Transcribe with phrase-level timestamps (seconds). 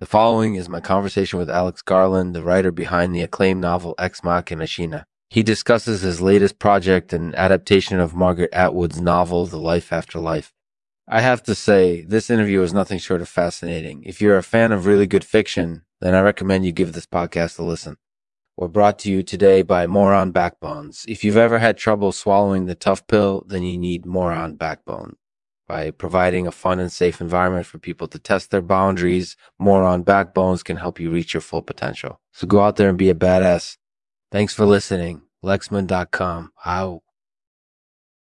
[0.00, 4.24] The following is my conversation with Alex Garland, the writer behind the acclaimed novel Ex
[4.24, 5.04] Machina.
[5.28, 10.54] He discusses his latest project, an adaptation of Margaret Atwood's novel The Life After Life.
[11.06, 14.02] I have to say, this interview is nothing short of fascinating.
[14.04, 17.58] If you're a fan of really good fiction, then I recommend you give this podcast
[17.58, 17.98] a listen.
[18.56, 21.04] We're brought to you today by Moron Backbones.
[21.08, 25.16] If you've ever had trouble swallowing the tough pill, then you need Moron Backbone
[25.70, 29.36] by providing a fun and safe environment for people to test their boundaries.
[29.56, 32.20] Moron Backbones can help you reach your full potential.
[32.32, 33.76] So go out there and be a badass.
[34.32, 35.22] Thanks for listening.
[35.44, 36.50] Lexman.com.
[36.66, 37.02] Wow.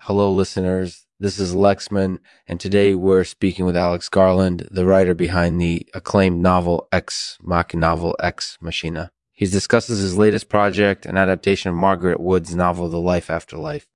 [0.00, 1.06] Hello, listeners.
[1.20, 2.18] This is Lexman,
[2.48, 7.80] and today we're speaking with Alex Garland, the writer behind the acclaimed novel Ex Machina
[7.80, 9.10] novel Ex Machina.
[9.32, 13.86] He discusses his latest project, an adaptation of Margaret Wood's novel The Life After Life.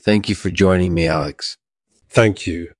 [0.00, 1.58] Thank you for joining me, Alex.
[2.08, 2.72] Thank you.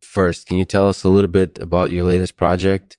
[0.00, 2.96] First, can you tell us a little bit about your latest project?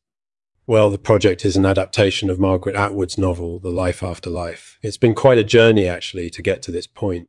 [0.65, 4.79] Well, the project is an adaptation of Margaret Atwood's novel, The Life After Life.
[4.81, 7.27] It's been quite a journey, actually, to get to this point.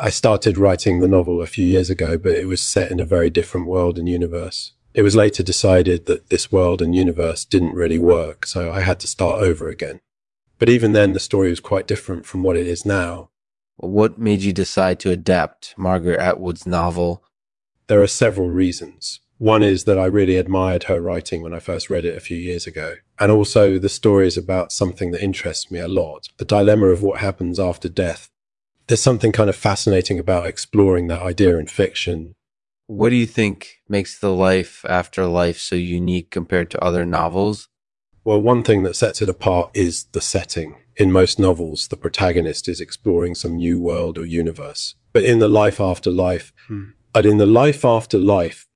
[0.00, 3.06] I started writing the novel a few years ago, but it was set in a
[3.06, 4.72] very different world and universe.
[4.92, 9.00] It was later decided that this world and universe didn't really work, so I had
[9.00, 10.00] to start over again.
[10.58, 13.30] But even then, the story was quite different from what it is now.
[13.76, 17.22] What made you decide to adapt Margaret Atwood's novel?
[17.88, 19.20] There are several reasons.
[19.38, 22.38] One is that I really admired her writing when I first read it a few
[22.38, 22.94] years ago.
[23.18, 27.02] And also, the story is about something that interests me a lot the dilemma of
[27.02, 28.30] what happens after death.
[28.86, 32.34] There's something kind of fascinating about exploring that idea in fiction.
[32.86, 37.68] What do you think makes the life after life so unique compared to other novels?
[38.24, 40.76] Well, one thing that sets it apart is the setting.
[40.96, 44.94] In most novels, the protagonist is exploring some new world or universe.
[45.12, 46.90] But in the life after life, hmm.
[47.12, 48.66] but in the life after life,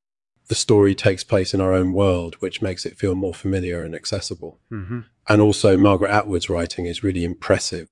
[0.49, 3.95] the story takes place in our own world, which makes it feel more familiar and
[3.95, 4.59] accessible.
[4.73, 5.01] Mm-hmm.
[5.29, 7.87] And also, Margaret Atwood's writing is really impressive.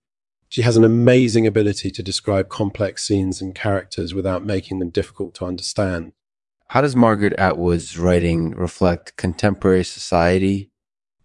[0.49, 5.35] She has an amazing ability to describe complex scenes and characters without making them difficult
[5.37, 6.13] to understand.
[6.69, 10.73] How does Margaret Atwood's writing reflect contemporary society?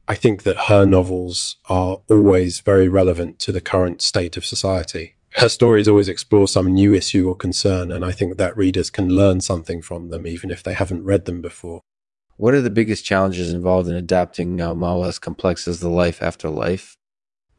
[0.07, 5.15] I think that her novels are always very relevant to the current state of society
[5.37, 9.09] her stories always explore some new issue or concern, and I think that readers can
[9.09, 11.81] learn something from them, even if they haven't read them before.
[12.37, 15.89] What are the biggest challenges involved in adapting uh, a novel as complex as The
[15.89, 16.97] Life After Life?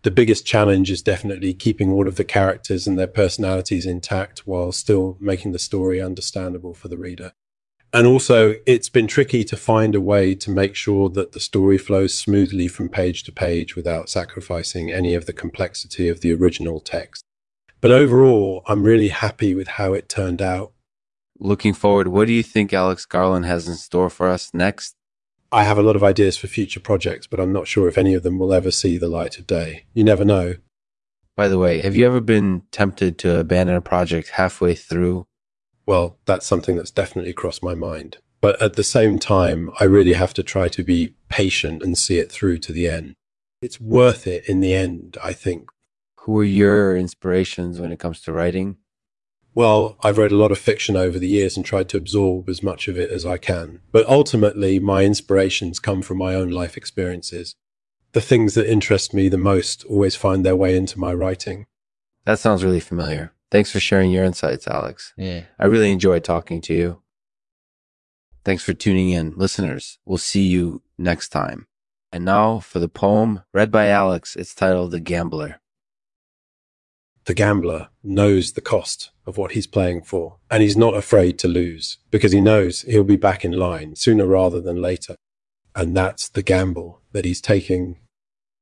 [0.02, 4.70] The biggest challenge is definitely keeping all of the characters and their personalities intact while
[4.70, 7.32] still making the story understandable for the reader.
[7.94, 11.78] And also, it's been tricky to find a way to make sure that the story
[11.78, 16.80] flows smoothly from page to page without sacrificing any of the complexity of the original
[16.80, 17.22] text.
[17.80, 20.72] But overall, I'm really happy with how it turned out.
[21.38, 24.96] Looking forward, what do you think Alex Garland has in store for us next?
[25.52, 28.14] I have a lot of ideas for future projects, but I'm not sure if any
[28.14, 29.84] of them will ever see the light of day.
[29.94, 30.54] You never know.
[31.36, 35.28] By the way, have you ever been tempted to abandon a project halfway through?
[35.86, 38.18] Well, that's something that's definitely crossed my mind.
[38.40, 42.18] But at the same time, I really have to try to be patient and see
[42.18, 43.14] it through to the end.
[43.62, 45.68] It's worth it in the end, I think,
[46.24, 48.78] who are your inspirations when it comes to writing?
[49.54, 52.62] Well, I've read a lot of fiction over the years and tried to absorb as
[52.62, 53.80] much of it as I can.
[53.92, 57.56] But ultimately, my inspirations come from my own life experiences.
[58.12, 61.66] The things that interest me the most always find their way into my writing.
[62.24, 63.33] That sounds really familiar.
[63.54, 65.12] Thanks for sharing your insights, Alex.
[65.16, 65.44] Yeah.
[65.60, 67.02] I really enjoyed talking to you.
[68.44, 70.00] Thanks for tuning in, listeners.
[70.04, 71.68] We'll see you next time.
[72.10, 74.34] And now for the poem read by Alex.
[74.34, 75.60] It's titled The Gambler
[77.26, 81.48] the gambler knows the cost of what he's playing for, and he's not afraid to
[81.48, 85.16] lose because he knows he'll be back in line sooner rather than later.
[85.74, 87.96] And that's the gamble that he's taking